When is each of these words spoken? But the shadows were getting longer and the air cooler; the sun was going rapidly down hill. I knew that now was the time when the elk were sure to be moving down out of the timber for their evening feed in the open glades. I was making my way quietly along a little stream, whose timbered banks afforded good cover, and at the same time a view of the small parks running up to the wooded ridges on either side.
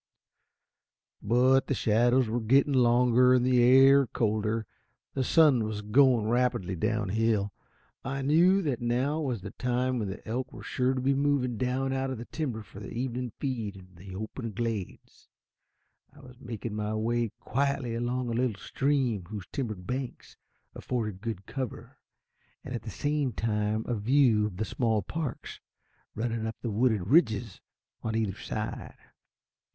But 1.21 1.67
the 1.67 1.75
shadows 1.75 2.27
were 2.27 2.39
getting 2.41 2.73
longer 2.73 3.35
and 3.35 3.45
the 3.45 3.61
air 3.61 4.07
cooler; 4.07 4.65
the 5.13 5.23
sun 5.23 5.63
was 5.63 5.83
going 5.83 6.27
rapidly 6.27 6.75
down 6.75 7.09
hill. 7.09 7.53
I 8.03 8.23
knew 8.23 8.63
that 8.63 8.81
now 8.81 9.19
was 9.21 9.41
the 9.41 9.51
time 9.51 9.99
when 9.99 10.07
the 10.09 10.27
elk 10.27 10.51
were 10.51 10.63
sure 10.63 10.95
to 10.95 10.99
be 11.01 11.13
moving 11.13 11.55
down 11.55 11.93
out 11.93 12.09
of 12.09 12.17
the 12.17 12.25
timber 12.25 12.63
for 12.63 12.79
their 12.79 12.89
evening 12.89 13.31
feed 13.37 13.75
in 13.75 13.89
the 13.93 14.15
open 14.15 14.53
glades. 14.53 15.29
I 16.11 16.19
was 16.21 16.39
making 16.39 16.73
my 16.73 16.95
way 16.95 17.29
quietly 17.39 17.93
along 17.93 18.27
a 18.29 18.33
little 18.33 18.59
stream, 18.59 19.25
whose 19.29 19.45
timbered 19.51 19.85
banks 19.85 20.35
afforded 20.73 21.21
good 21.21 21.45
cover, 21.45 21.99
and 22.63 22.73
at 22.73 22.81
the 22.81 22.89
same 22.89 23.33
time 23.33 23.85
a 23.87 23.93
view 23.93 24.47
of 24.47 24.57
the 24.57 24.65
small 24.65 25.03
parks 25.03 25.59
running 26.15 26.47
up 26.47 26.55
to 26.55 26.61
the 26.63 26.71
wooded 26.71 27.05
ridges 27.05 27.61
on 28.01 28.15
either 28.15 28.35
side. 28.41 28.97